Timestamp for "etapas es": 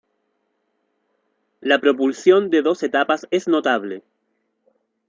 2.81-3.47